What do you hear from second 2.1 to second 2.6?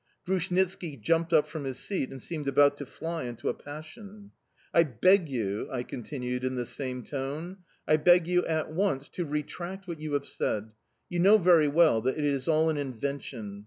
seemed